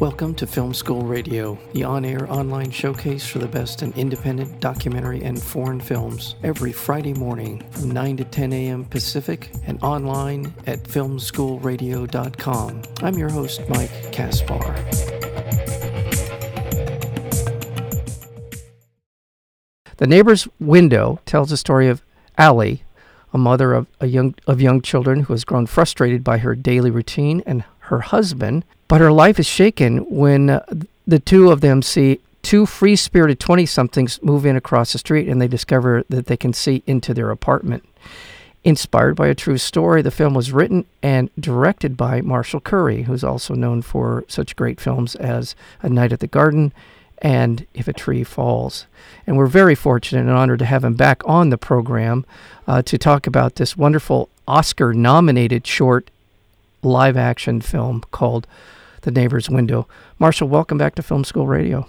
[0.00, 4.60] Welcome to Film School Radio, the on air online showcase for the best in independent
[4.60, 8.84] documentary and foreign films, every Friday morning from 9 to 10 a.m.
[8.84, 12.82] Pacific and online at filmschoolradio.com.
[13.02, 14.74] I'm your host, Mike Kaspar.
[19.96, 22.02] The Neighbor's Window tells the story of
[22.36, 22.82] Allie,
[23.32, 26.90] a mother of, a young, of young children who has grown frustrated by her daily
[26.90, 30.64] routine and her husband, but her life is shaken when uh,
[31.06, 35.28] the two of them see two free spirited 20 somethings move in across the street
[35.28, 37.84] and they discover that they can see into their apartment.
[38.62, 43.22] Inspired by a true story, the film was written and directed by Marshall Curry, who's
[43.22, 46.72] also known for such great films as A Night at the Garden
[47.18, 48.86] and If a Tree Falls.
[49.26, 52.26] And we're very fortunate and honored to have him back on the program
[52.66, 56.10] uh, to talk about this wonderful Oscar nominated short
[56.86, 58.46] live action film called
[59.02, 59.88] The Neighbor's Window.
[60.18, 61.86] Marshall, welcome back to Film School Radio.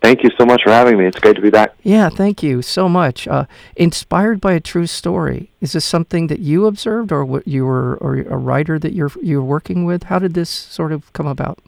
[0.00, 1.06] Thank you so much for having me.
[1.06, 1.74] It's great to be back.
[1.82, 3.26] Yeah, thank you so much.
[3.26, 7.64] Uh, inspired by a true story, is this something that you observed, or what you
[7.64, 10.04] were, or a writer that you're you're working with?
[10.04, 11.58] How did this sort of come about?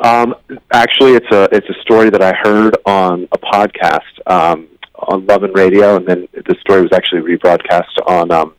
[0.00, 0.34] Um,
[0.70, 5.44] actually, it's a it's a story that I heard on a podcast um, on Love
[5.44, 8.54] and Radio, and then the story was actually rebroadcast on um,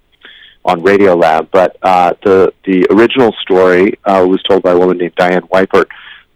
[0.66, 1.50] on Radiolab.
[1.52, 5.88] But uh, the the original story uh, was told by a woman named Diane Weipert,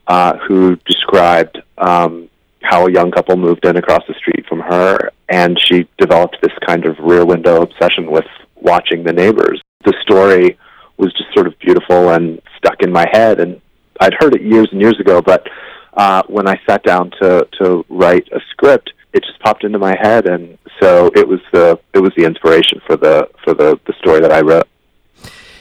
[0.08, 2.30] uh, who described um,
[2.62, 6.52] how a young couple moved in across the street from her, and she developed this
[6.66, 8.26] kind of rear window obsession with
[8.56, 9.62] watching the neighbors.
[9.86, 10.58] The story
[10.98, 13.62] was just sort of beautiful and stuck in my head, and
[14.00, 15.48] I'd heard it years and years ago, but
[15.94, 19.96] uh, when I sat down to to write a script, it just popped into my
[20.00, 23.94] head, and so it was the it was the inspiration for the for the the
[23.94, 24.68] story that I wrote.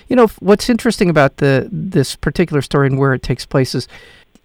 [0.08, 3.89] You know what's interesting about the this particular story and where it takes place is,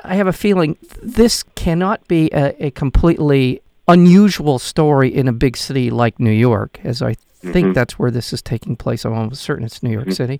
[0.03, 5.56] I have a feeling this cannot be a, a completely unusual story in a big
[5.57, 7.73] city like New York, as I think Mhm.
[7.73, 9.03] that's where this is taking place.
[9.06, 10.40] I'm almost certain it's New York City,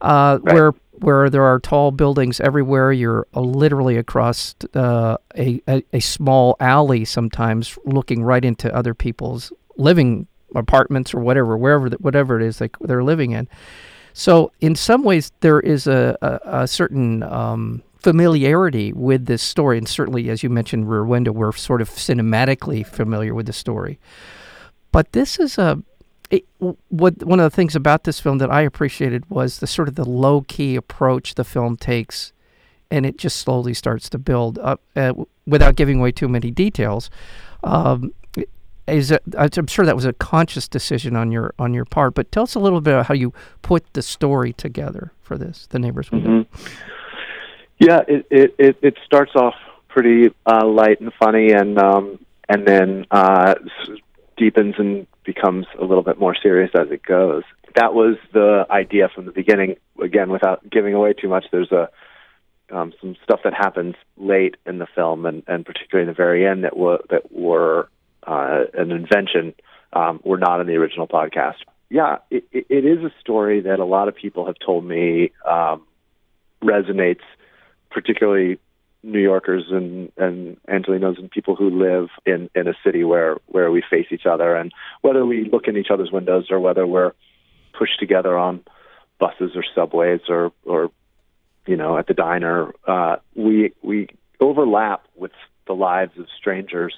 [0.00, 0.54] uh, Right.
[0.54, 2.92] where where there are tall buildings everywhere.
[2.92, 8.94] You're uh, literally across uh, a, a a small alley sometimes, looking right into other
[8.94, 13.48] people's living apartments or whatever, wherever that whatever it is they, they're living in.
[14.12, 19.78] So in some ways, there is a, a, a certain um, familiarity with this story,
[19.78, 23.98] and certainly, as you mentioned, Rear Window, we're sort of cinematically familiar with the story.
[24.92, 25.82] But this is a
[26.30, 26.44] it,
[26.88, 29.94] what one of the things about this film that I appreciated was the sort of
[29.94, 32.32] the low key approach the film takes,
[32.90, 35.12] and it just slowly starts to build up uh,
[35.46, 37.10] without giving away too many details.
[37.62, 38.12] Um,
[38.86, 42.30] is it, I'm sure that was a conscious decision on your on your part, but
[42.30, 45.78] tell us a little bit about how you put the story together for this, The
[45.78, 46.10] Neighbor's.
[46.10, 46.46] Mhm.
[47.78, 49.54] Yeah, it, it it it starts off
[49.88, 52.18] pretty uh, light and funny, and um,
[52.48, 53.54] and then uh,
[54.36, 57.42] deepens and becomes a little bit more serious as it goes.
[57.76, 59.76] That was the idea from the beginning.
[60.00, 61.88] Again, without giving away too much, there's a
[62.70, 66.46] um, some stuff that happens late in the film, and, and particularly in the very
[66.46, 67.88] end that were that were
[68.26, 69.54] uh, an invention.
[69.92, 71.58] Um, were not in the original podcast.
[71.88, 75.86] Yeah, it, it, is a story that a lot of people have told me um,
[76.60, 77.20] resonates,
[77.92, 78.58] particularly
[79.04, 83.70] New Yorkers and and Angelenos and people who live in in a city where where
[83.70, 87.12] we face each other, and whether we look in each other's windows or whether we're
[87.78, 88.64] pushed together on
[89.20, 90.90] buses or subways or or
[91.66, 94.08] you know at the diner, uh, we we
[94.40, 95.32] overlap with
[95.66, 96.94] the lives of strangers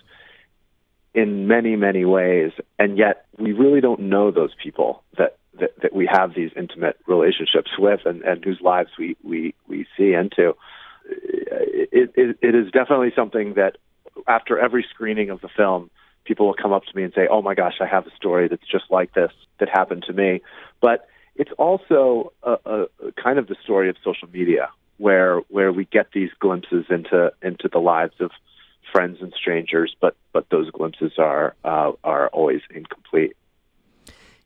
[1.17, 5.95] in many many ways, and yet we really don't know those people that that, that
[5.95, 10.55] we have these intimate relationships with and, and whose lives we, we, we see into.
[11.09, 13.79] It, it, it is definitely something that
[14.29, 15.91] after every screening of the film,
[16.25, 18.49] people will come up to me and say, "Oh my gosh, I have a story
[18.49, 20.43] that's just like this that happened to me."
[20.83, 25.73] But it's also a, a, a kind of the story of social media, where where
[25.73, 28.33] we get these glimpses into into the lives of
[28.93, 33.37] friends and strangers, but but those glimpses are uh, are always incomplete.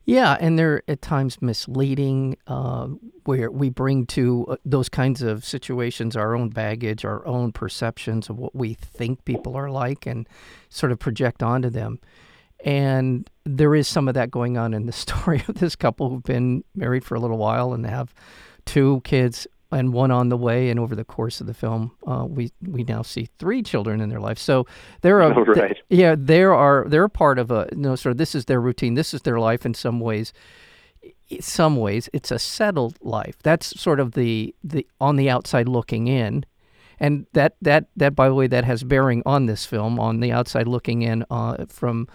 [0.03, 2.87] Yeah, and they're at times misleading, uh,
[3.25, 8.27] where we bring to uh, those kinds of situations our own baggage, our own perceptions
[8.27, 10.27] of what we think people are like, and
[10.69, 11.99] sort of project onto them.
[12.65, 16.23] And there is some of that going on in the story of this couple who've
[16.23, 18.13] been married for a little while and have
[18.65, 20.69] two kids and one on the way.
[20.69, 24.09] And over the course of the film, uh, we we now see three children in
[24.09, 24.37] their life.
[24.37, 24.65] So
[25.01, 25.77] they're a Oh, right.
[25.89, 28.95] yeah, there are they're part of a you know sort of this is their routine,
[28.95, 30.33] this is their life in some ways.
[31.29, 33.37] In some ways, it's a settled life.
[33.41, 36.45] That's sort of the the on the outside looking in,
[36.99, 40.31] and that that that by the way that has bearing on this film on the
[40.33, 42.07] outside looking in uh, from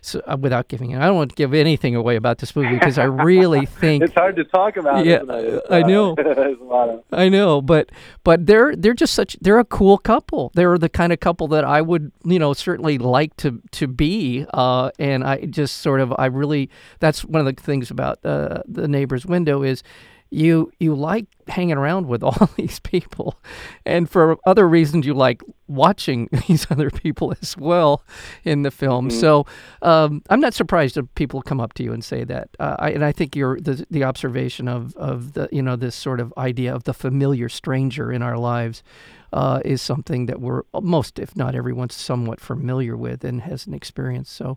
[0.00, 0.98] so, uh, without giving it.
[1.00, 4.14] I don't want to give anything away about this movie because I really think it's
[4.14, 5.04] hard to talk about.
[5.04, 5.62] Yeah, it?
[5.70, 6.14] I uh, know.
[6.16, 7.90] there's a lot of I know, but
[8.24, 10.50] but they're they're just such they're a cool couple.
[10.54, 14.46] They're the kind of couple that I would you know certainly like to to be.
[14.52, 16.70] Uh, and I just sort of I really
[17.00, 19.82] that's one of the things about uh, the neighbor's window is
[20.30, 23.38] you you like hanging around with all these people,
[23.86, 28.02] and for other reasons you like watching these other people as well
[28.44, 29.08] in the film.
[29.08, 29.12] Mhm.
[29.12, 29.46] So
[29.82, 32.48] um, I'm not surprised if people come up to you and say that.
[32.58, 35.94] Uh, I, and I think your the the observation of of the you know this
[35.94, 38.82] sort of idea of the familiar stranger in our lives.
[39.30, 43.74] Uh, is something that we're most, if not everyone's, somewhat familiar with and has an
[43.74, 44.30] experience.
[44.30, 44.56] So,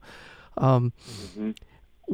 [0.58, 0.94] um,
[1.38, 1.56] Mhm.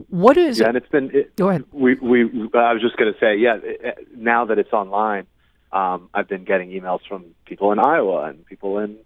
[0.10, 0.60] What is?
[0.60, 1.64] yeah, and it's been it, Go ahead.
[1.72, 2.24] we we
[2.54, 5.26] I was just going to say yeah it- now that it's online
[5.72, 8.98] um I've been getting emails from people in Iowa and people in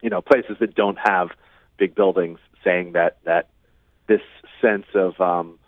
[0.00, 1.30] you know places that don't have
[1.78, 3.48] big buildings saying that that
[4.06, 4.22] this
[4.60, 5.58] sense of um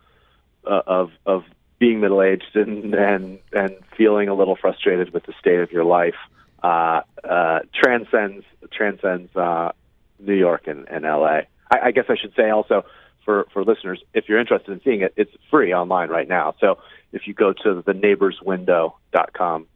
[0.66, 1.44] uh, of of
[1.78, 5.84] being middle aged and and and feeling a little frustrated with the state of your
[5.84, 6.16] life
[6.62, 9.70] uh uh transcends transcends uh
[10.20, 12.84] New York and, and LA I, I guess I should say also
[13.25, 16.55] for, for listeners, if you're interested in seeing it, it's free online right now.
[16.61, 16.79] So
[17.12, 19.67] if you go to the neighborswindow.com,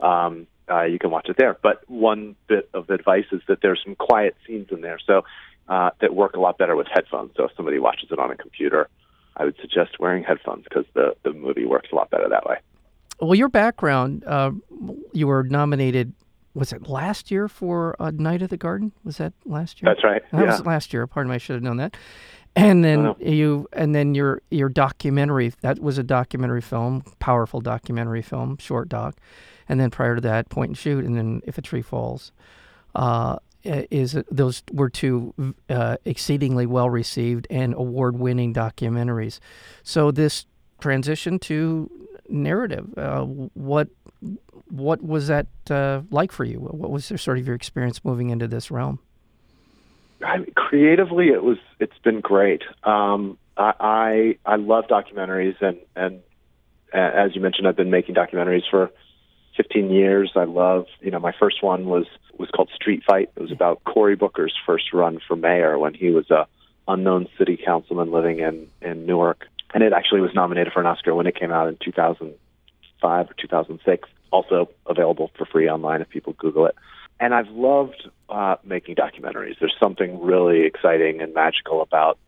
[0.00, 1.56] um, uh, you can watch it there.
[1.62, 5.22] But one bit of advice is that there's some quiet scenes in there, so
[5.68, 7.32] uh, that work a lot better with headphones.
[7.36, 8.88] So if somebody watches it on a computer,
[9.36, 12.56] I would suggest wearing headphones because the, the movie works a lot better that way.
[13.20, 14.52] Well, your background, uh,
[15.12, 16.12] you were nominated.
[16.54, 18.92] Was it last year for uh, Night of the Garden?
[19.04, 19.92] Was that last year?
[19.92, 20.22] That's right.
[20.30, 20.50] That yeah.
[20.50, 21.06] was last year.
[21.06, 21.96] Pardon me, I should have known that.
[22.56, 25.52] And then you, and then your your documentary.
[25.62, 29.16] That was a documentary film, powerful documentary film, short doc.
[29.68, 32.32] And then prior to that, Point and Shoot, and then If a Tree Falls.
[32.94, 35.34] Uh, is those were two
[35.70, 39.40] uh, exceedingly well received and award winning documentaries.
[39.82, 40.46] So this
[40.80, 41.90] transition to
[42.28, 43.88] narrative, uh, what
[44.68, 46.58] what was that uh, like for you?
[46.58, 48.98] What was sort of your experience moving into this realm?
[50.24, 51.58] I, creatively, it was.
[51.78, 52.62] It's been great.
[52.82, 56.22] Um, I, I I love documentaries, and and
[56.92, 58.90] as you mentioned, I've been making documentaries for
[59.56, 60.32] 15 years.
[60.34, 60.86] I love.
[61.00, 62.06] You know, my first one was
[62.38, 63.30] was called Street Fight.
[63.36, 66.46] It was about Cory Booker's first run for mayor when he was a
[66.88, 71.14] unknown city councilman living in in Newark, and it actually was nominated for an Oscar
[71.14, 74.08] when it came out in 2005 or 2006.
[74.30, 76.74] Also available for free online if people Google it
[77.20, 79.58] and I've loved uh, making documentaries.
[79.60, 82.18] There's something really exciting and magical about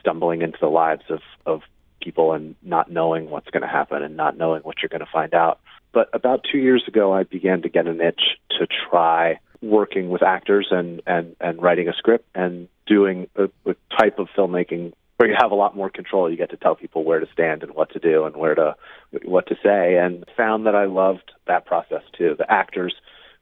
[0.00, 1.62] stumbling into the lives of, of
[2.00, 5.12] people and not knowing what's going to happen and not knowing what you're going to
[5.12, 5.60] find out.
[5.92, 8.22] But about two years ago, I began to get an itch
[8.58, 13.74] to try working with actors and, and, and writing a script and doing a, a
[13.98, 16.30] type of filmmaking where you have a lot more control.
[16.30, 18.76] You get to tell people where to stand and what to do and where to
[19.24, 22.36] what to say, and found that I loved that process too.
[22.38, 22.94] The actors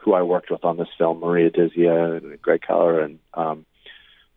[0.07, 3.67] who I worked with on this film, Maria Dizzia and Greg Keller and um,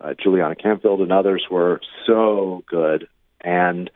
[0.02, 3.08] uh, Juliana Canfield and others were so good.
[3.40, 3.90] And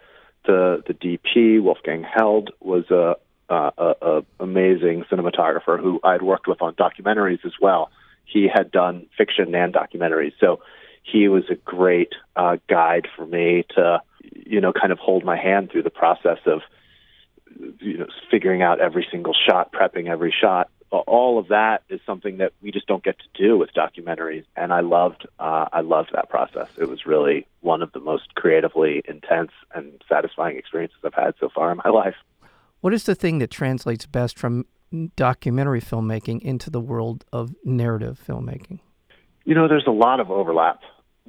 [0.45, 3.15] the the DP Wolfgang Held was a,
[3.49, 7.89] a, a, amazing cinematographer who I'd worked with on documentaries as well.
[8.25, 10.59] He had done fiction and documentaries, so
[11.01, 15.37] he was a great uh, guide for me to you know kind of hold my
[15.37, 16.61] hand through the process of
[17.79, 22.37] you know figuring out every single shot, prepping every shot all of that is something
[22.37, 24.45] that we just don't get to do with documentaries.
[24.55, 26.69] And i loved uh, i loved that process.
[26.77, 31.49] It was really one of the most creatively intense and satisfying experiences i've had so
[31.53, 32.15] far in my life.
[32.81, 34.65] What is the thing that translates best from
[35.15, 38.79] documentary filmmaking into the world of narrative filmmaking?
[39.45, 40.81] you know there's a lot of overlap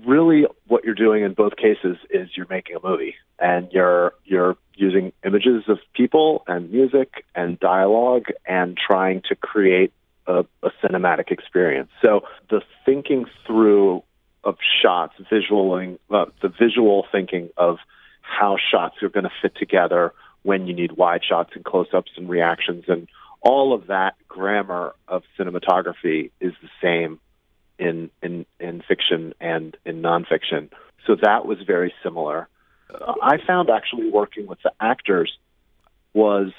[0.04, 4.56] really what you're doing in both cases is you're making a movie and you're you're
[4.74, 9.92] using images of people and music and dialogue and trying to create
[10.26, 11.90] a, a cinematic experience.
[12.02, 14.02] So the thinking through
[14.42, 17.78] of shots, visualing, uh, the visual thinking of
[18.20, 22.28] how shots are going to fit together when you need wide shots and close-ups and
[22.28, 23.08] reactions and
[23.40, 27.20] all of that grammar of cinematography is the same
[27.78, 30.70] in in in fiction and in nonfiction.
[31.06, 32.48] So that was very similar.
[32.92, 35.36] Uh, I found actually working with the actors
[36.12, 36.52] was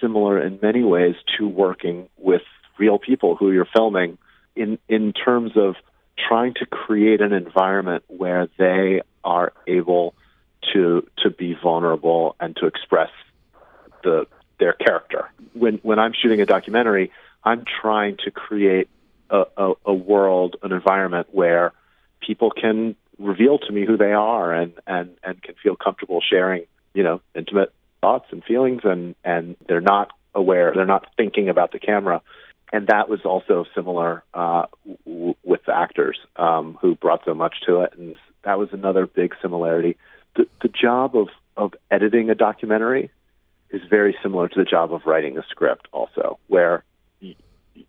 [0.00, 2.42] similar in many ways to working with
[2.78, 4.18] real people who you're filming
[4.54, 5.76] in in terms of
[6.28, 10.14] trying to create an environment where they are able
[10.72, 13.10] to to be vulnerable and to express
[14.02, 14.26] the
[14.58, 15.30] their character.
[15.52, 17.10] When when I'm shooting a documentary,
[17.42, 18.88] I'm trying to create
[19.56, 21.72] a, a world, an environment where
[22.20, 26.64] people can reveal to me who they are and, and, and can feel comfortable sharing,
[26.94, 31.72] you know, intimate thoughts and feelings and, and they're not aware, they're not thinking about
[31.72, 32.20] the camera.
[32.72, 34.66] And that was also similar uh,
[35.06, 37.92] w- with the actors um, who brought so much to it.
[37.96, 39.96] And that was another big similarity.
[40.34, 43.10] The, the job of, of editing a documentary
[43.70, 46.82] is very similar to the job of writing a script also, where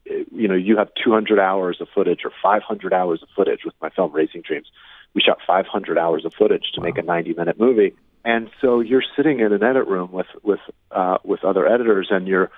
[0.05, 3.89] you know, you have 200 hours of footage or 500 hours of footage with my
[3.89, 4.67] film Racing Dreams.
[5.13, 6.85] We shot 500 hours of footage to wow.
[6.85, 7.95] make a 90 minute movie.
[8.23, 10.59] And so you're sitting in an edit room with with
[10.91, 12.49] uh, with other editors, and you're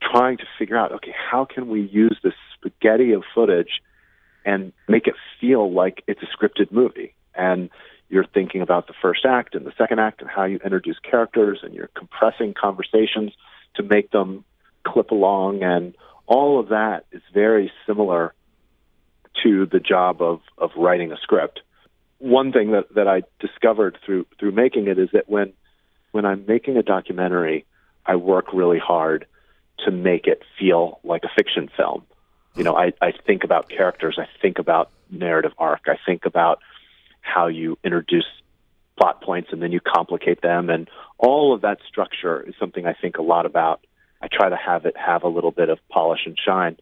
[0.00, 3.82] trying to figure out, okay, how can we use this spaghetti of footage
[4.44, 7.14] and make it feel like it's a scripted movie?
[7.34, 7.68] And
[8.08, 11.60] you're thinking about the first act and the second act and how you introduce characters,
[11.62, 13.32] and you're compressing conversations
[13.74, 14.44] to make them
[14.84, 15.94] clip along and
[16.26, 18.34] all of that is very similar
[19.42, 21.60] to the job of, of writing a script.
[22.18, 25.52] One thing that, that I discovered through through making it is that when
[26.12, 27.64] when I'm making a documentary,
[28.06, 29.26] I work really hard
[29.84, 32.04] to make it feel like a fiction film.
[32.54, 36.60] You know, I, I think about characters, I think about narrative arc, I think about
[37.22, 38.26] how you introduce
[38.98, 42.92] plot points and then you complicate them and all of that structure is something I
[42.92, 43.80] think a lot about
[44.22, 46.76] I try to have it have a little bit of polish and shine.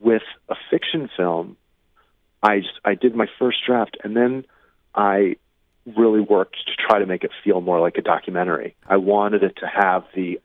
[0.00, 1.56] With a fiction film,
[2.42, 4.44] I just, I did my first draft and then
[4.94, 5.36] I
[5.96, 8.74] really worked to try to make it feel more like a documentary.
[8.86, 10.40] I wanted it to have the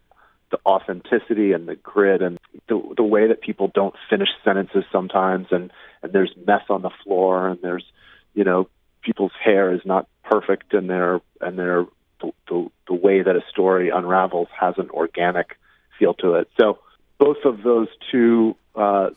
[0.52, 5.48] the authenticity and the grit and the the way that people don't finish sentences sometimes
[5.52, 5.72] and
[6.02, 7.86] and there's mess on the floor and there's
[8.34, 8.68] you know
[9.02, 11.86] people's hair is not perfect and their and their
[12.22, 15.58] the, the, the way that a story unravels has an organic
[16.00, 16.50] feel to it.
[16.60, 16.79] So
[17.20, 19.10] both of those two uh,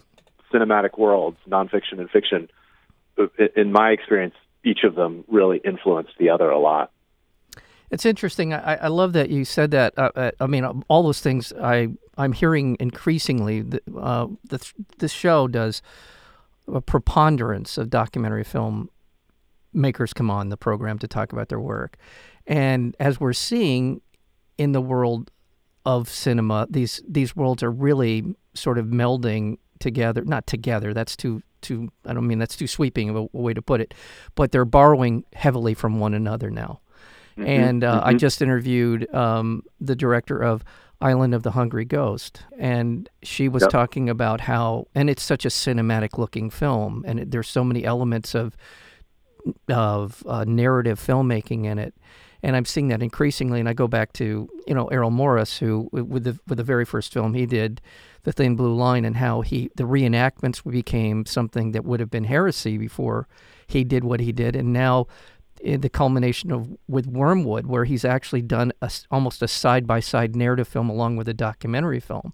[0.53, 2.51] cinematic worlds, nonfiction and fiction,
[3.57, 4.35] in my experience,
[4.65, 6.91] each of them really influenced the other a lot.
[7.91, 8.55] It's interesting.
[8.55, 9.93] I, I love that you said that.
[9.99, 13.65] Uh, uh I mean, all those things I I'm hearing increasingly.
[13.97, 15.83] Uh, the, this show does
[16.67, 18.89] a preponderance of documentary film
[19.75, 21.97] makers come on the program to talk about their work,
[22.47, 24.01] and as we're seeing
[24.57, 25.31] in the world
[25.85, 26.67] of cinema.
[26.71, 30.25] These these worlds are really sort of melding together.
[30.25, 30.95] Not together.
[30.95, 31.89] That's too too.
[32.07, 33.95] I don't mean that's too sweeping of a, a way to put it.
[34.35, 36.81] But they're borrowing heavily from one another now.
[37.37, 38.09] Mm-hmm, and uh, mm-hmm.
[38.09, 40.65] I just interviewed um, the director of
[41.01, 43.71] Island of the Hungry Ghost, and she was yep.
[43.71, 47.85] talking about how, and it's such a cinematic looking film, and it, there's so many
[47.85, 48.57] elements of
[49.69, 51.95] of uh, narrative filmmaking in it
[52.43, 53.61] and I'm seeing that increasingly.
[53.61, 56.85] And I go back to you know Errol Morris, who with the with the very
[56.85, 57.81] first film he did,
[58.25, 62.25] The Thin Blue Line, and how he the reenactments became something that would have been
[62.25, 63.29] heresy before
[63.67, 65.07] he did what he did, and now
[65.61, 70.01] in the culmination of with Wormwood, where he's actually done a, almost a side by
[70.01, 72.33] side narrative film along with a documentary film.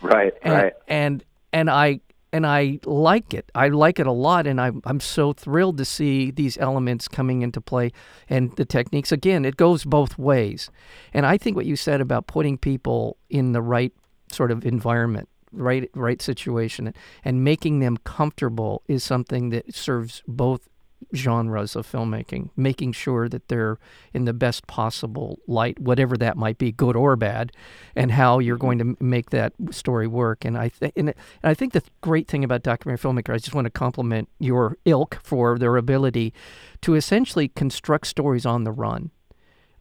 [0.00, 0.72] Right, and, right.
[0.86, 2.00] And and I
[2.32, 3.50] and I like it.
[3.54, 7.42] I like it a lot, and I'm I'm so thrilled to see these elements coming
[7.42, 7.92] into play
[8.28, 9.12] and the techniques.
[9.12, 10.70] Again, it goes both ways,
[11.12, 13.92] and I think what you said about putting people in the right
[14.32, 16.92] sort of environment, right right situation,
[17.24, 20.68] and making them comfortable is something that serves both
[21.14, 23.78] genres of filmmaking, making sure that they're
[24.12, 27.52] in the best possible light, whatever that might be, good or bad,
[27.96, 28.66] and how you're mm-hmm.
[28.66, 30.44] going to make that story work.
[30.44, 33.66] And I think, and, I think the great thing about documentary filmmakers, I just want
[33.66, 36.34] to compliment your ilk for their ability
[36.82, 39.10] to essentially construct stories on the run.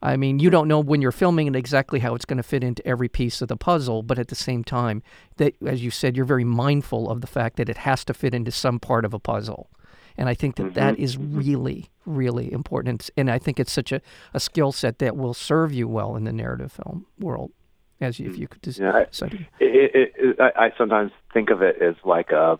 [0.01, 2.63] I mean, you don't know when you're filming it exactly how it's going to fit
[2.63, 5.01] into every piece of the puzzle, but at the same time,
[5.37, 8.35] that as you said, you're very mindful of the fact that it has to fit
[8.35, 9.71] into some part of a puzzle.
[10.17, 10.73] And I think that, mm-hmm.
[10.73, 13.09] that is really, really important.
[13.15, 14.01] And I think it's such a,
[14.33, 17.51] a skill set that will serve you well in the narrative film world.
[17.99, 21.63] As you, if you could just yeah, I, it, it, it, I sometimes think of
[21.63, 22.59] it as like a,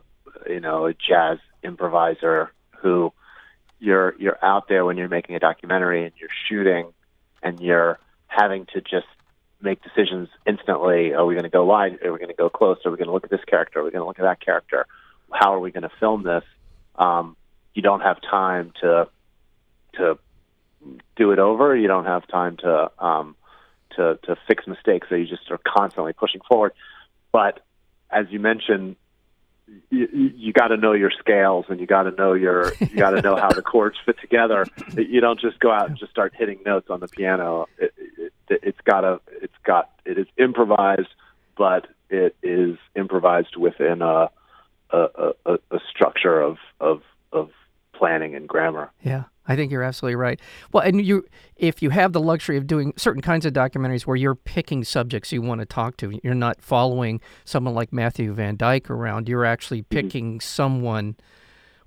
[0.50, 3.14] you know, a jazz improviser who
[3.80, 6.92] you're you're out there when you're making a documentary and you're shooting
[7.44, 9.06] and you're having to just
[9.62, 11.14] make decisions instantly.
[11.14, 12.04] Are we going to go wide?
[12.04, 12.78] Are we going to go close?
[12.86, 13.80] Are we going to look at this character?
[13.80, 14.88] Are we going to look at that character?
[15.32, 16.44] How are we going to film this?
[16.96, 17.36] Um,
[17.78, 19.08] you don't have time to
[19.94, 20.18] to
[21.16, 21.76] do it over.
[21.76, 23.36] You don't have time to um,
[23.96, 25.08] to to fix mistakes.
[25.10, 26.74] So you just are constantly pushing forward.
[27.32, 27.64] But
[28.10, 28.96] as you mentioned,
[29.92, 33.12] you, you got to know your scales and you got to know your you got
[33.12, 34.66] to know how the chords fit together.
[34.96, 37.68] You don't just go out and just start hitting notes on the piano.
[37.78, 41.14] It, it, it's got to it's got it is improvised,
[41.56, 44.32] but it is improvised within a
[44.90, 47.50] a, a, a structure of, of of
[48.18, 48.92] planning and grammar.
[49.04, 50.40] Yeah, I think you're absolutely right.
[50.72, 54.16] Well, and you, if you have the luxury of doing certain kinds of documentaries where
[54.16, 58.58] you're picking subjects you want to talk to, you're not following someone like Matthew Van
[58.58, 59.30] Dyke around.
[59.30, 60.40] You're actually picking mm-hmm.
[60.40, 61.16] someone.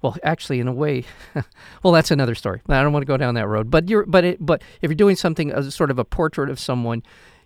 [0.02, 1.04] Well, actually, in a way,
[1.82, 2.62] well, that's another story.
[2.68, 3.70] I don't want to go down that road.
[3.70, 6.58] But you're, but it, but if you're doing something as sort of a portrait of
[6.58, 7.02] someone,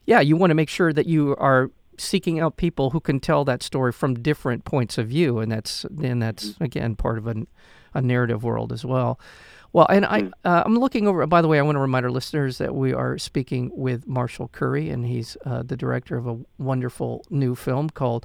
[0.06, 3.44] yeah, you want to make sure that you are seeking out people who can tell
[3.44, 6.64] that story from different points of view, and that's and that's mm-hmm.
[6.64, 7.34] again part of a,
[7.94, 9.18] a narrative world as well.
[9.74, 10.28] Well, and I, hmm.
[10.44, 11.26] uh, I'm looking over.
[11.26, 14.48] By the way, I want to remind our listeners that we are speaking with Marshall
[14.48, 18.24] Curry, and he's uh, the director of a wonderful new film called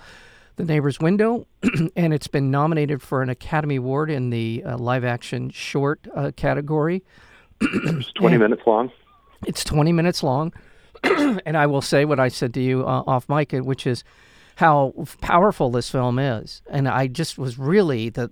[0.58, 1.48] The Neighbor's Window,
[1.96, 7.04] and it's been nominated for an Academy Award in the uh, live-action short uh, category.
[7.60, 8.92] it's 20 and minutes long.
[9.48, 10.54] It's 20 minutes long,
[11.04, 14.04] and I will say what I said to you uh, off mic, which is
[14.60, 16.62] how powerful this film is.
[16.70, 18.30] And I just was really the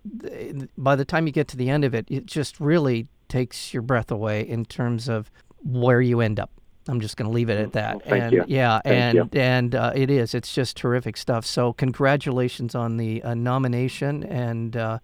[0.77, 3.81] by the time you get to the end of it, it just really takes your
[3.81, 5.31] breath away in terms of
[5.63, 6.51] where you end up.
[6.89, 8.05] I'm just going to leave it at that.
[8.05, 8.43] Well, and you.
[8.45, 9.39] yeah, thank and you.
[9.39, 10.35] and uh, it is.
[10.35, 11.45] It's just terrific stuff.
[11.45, 14.75] So congratulations on the uh, nomination and.
[14.75, 14.99] Uh,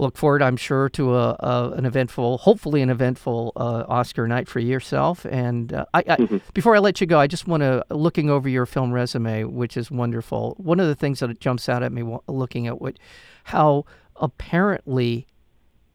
[0.00, 4.48] look forward, I'm sure, to a, a an eventful, hopefully an eventful uh, Oscar night
[4.48, 5.24] for yourself.
[5.26, 6.38] And uh, I, I, mm-hmm.
[6.54, 9.76] before I let you go, I just want to looking over your film resume, which
[9.76, 10.54] is wonderful.
[10.58, 12.98] One of the things that jumps out at me looking at what
[13.44, 13.84] how
[14.16, 15.26] apparently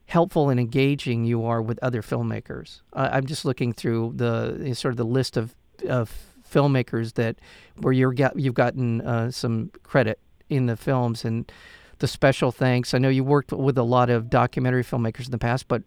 [0.08, 2.82] helpful and engaging you are with other filmmakers.
[2.94, 5.56] I'm just looking through the sort of the list of,
[5.90, 6.14] of
[6.48, 7.38] filmmakers that
[7.78, 11.52] where you're you've gotten uh, some credit in the films and
[12.00, 12.94] the special thanks.
[12.94, 15.84] I know you worked with a lot of documentary filmmakers in the past, but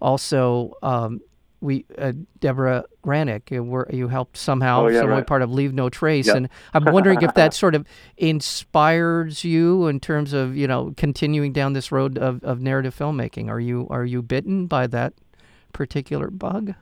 [0.00, 1.20] also um,
[1.62, 5.26] we uh, Deborah Granik, you, you helped somehow, oh, yeah, some right.
[5.26, 6.36] part of Leave No Trace, yep.
[6.36, 7.86] and I'm wondering if that sort of
[8.16, 13.48] inspires you in terms of you know continuing down this road of, of narrative filmmaking.
[13.48, 15.14] Are you are you bitten by that
[15.72, 16.74] particular bug?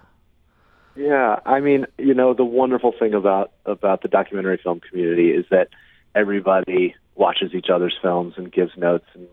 [0.97, 5.45] Yeah, I mean, you know, the wonderful thing about about the documentary film community is
[5.51, 5.69] that
[6.15, 9.29] everybody watches each other's films and gives notes and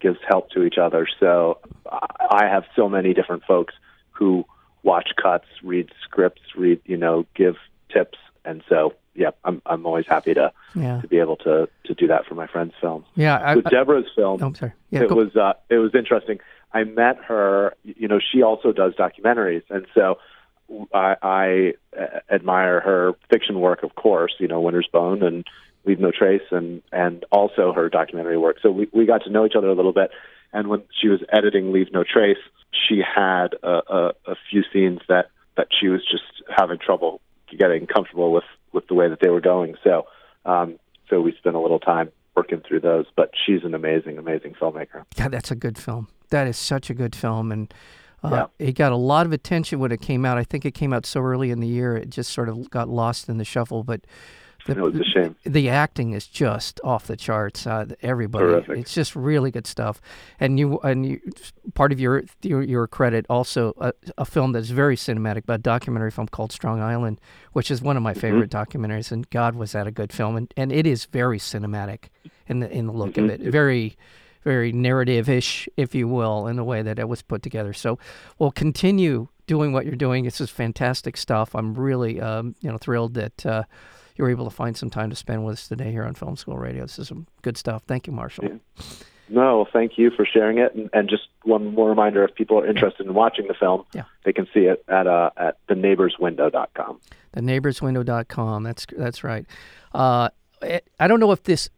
[0.00, 1.06] gives help to each other.
[1.20, 3.74] So I have so many different folks
[4.10, 4.44] who
[4.82, 7.54] watch cuts, read scripts, read you know, give
[7.90, 11.00] tips, and so yeah, I'm I'm always happy to yeah.
[11.00, 13.06] to be able to to do that for my friend's films.
[13.14, 14.72] Yeah, I, with Deborah's film, oh, I'm sorry.
[14.90, 15.14] Yeah, it go.
[15.14, 16.40] was uh, it was interesting.
[16.72, 17.74] I met her.
[17.84, 20.18] You know, she also does documentaries, and so
[20.92, 21.72] I, I
[22.30, 24.34] admire her fiction work, of course.
[24.38, 25.46] You know, Winter's Bone and
[25.88, 28.56] Leave No Trace, and and also her documentary work.
[28.62, 30.10] So we we got to know each other a little bit.
[30.52, 32.38] And when she was editing Leave No Trace,
[32.70, 36.24] she had a, a, a few scenes that that she was just
[36.54, 37.20] having trouble
[37.58, 39.74] getting comfortable with with the way that they were going.
[39.82, 40.06] So
[40.44, 43.06] um, so we spent a little time working through those.
[43.16, 45.04] But she's an amazing, amazing filmmaker.
[45.16, 46.08] Yeah, that's a good film.
[46.30, 47.72] That is such a good film, and
[48.22, 48.66] uh, yeah.
[48.66, 50.36] it got a lot of attention when it came out.
[50.36, 52.88] I think it came out so early in the year, it just sort of got
[52.88, 53.82] lost in the shuffle.
[53.82, 54.02] But
[54.68, 55.36] the, it was a shame.
[55.44, 57.66] The acting is just off the charts.
[57.66, 58.78] Uh, everybody, Terrific.
[58.78, 60.00] it's just really good stuff.
[60.38, 61.20] And you, and you,
[61.74, 65.58] part of your your, your credit also a, a, film that's very cinematic, but a
[65.58, 67.20] documentary film called Strong Island,
[67.52, 68.20] which is one of my mm-hmm.
[68.20, 68.78] favorite mm-hmm.
[68.78, 69.10] documentaries.
[69.10, 70.36] And God, was that a good film?
[70.36, 72.08] And and it is very cinematic
[72.46, 73.24] in the in the look mm-hmm.
[73.24, 73.40] of it.
[73.40, 73.96] Very
[74.44, 77.72] very narrative-ish, if you will, in the way that it was put together.
[77.72, 77.98] So
[78.38, 80.24] we'll continue doing what you're doing.
[80.24, 81.54] This is fantastic stuff.
[81.54, 83.64] I'm really, um, you know, thrilled that uh,
[84.18, 86.36] you were able to find some time to spend with us today here on Film
[86.36, 86.82] School Radio.
[86.82, 87.82] This is some good stuff.
[87.86, 88.44] Thank you, Marshall.
[88.44, 88.84] Yeah.
[89.30, 90.74] No, thank you for sharing it.
[90.74, 94.04] And, and, just one more reminder: if people are interested in watching the film, yeah.
[94.24, 97.00] they can see it at uh, at theneighborswindow.com.
[97.36, 98.62] Theneighborswindow.com.
[98.62, 99.46] That's that's right.
[99.92, 100.30] Uh,
[100.98, 101.68] I don't know if this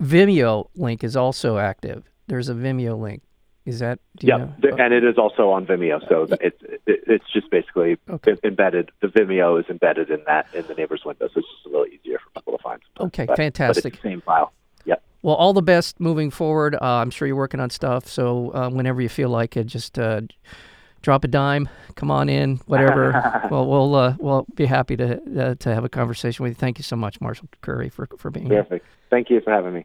[0.00, 2.04] Vimeo link is also active.
[2.28, 3.22] There's a Vimeo link.
[3.68, 3.98] Is that?
[4.20, 6.00] yeah, and it is also on Vimeo.
[6.08, 8.34] So it's it, it's just basically okay.
[8.42, 8.90] embedded.
[9.02, 11.86] The Vimeo is embedded in that in the neighbor's window, so it's just a little
[11.86, 12.80] easier for people to find.
[12.98, 13.94] Okay, but, fantastic.
[13.94, 14.54] But same file.
[14.86, 15.02] Yep.
[15.20, 16.76] Well, all the best moving forward.
[16.76, 18.08] Uh, I'm sure you're working on stuff.
[18.08, 20.22] So uh, whenever you feel like it, just uh,
[21.02, 23.12] drop a dime, come on in, whatever.
[23.50, 26.56] well, we'll uh, we'll be happy to uh, to have a conversation with you.
[26.56, 28.86] Thank you so much, Marshall Curry, for for being Perfect.
[28.86, 28.94] here.
[29.10, 29.84] Thank you for having me.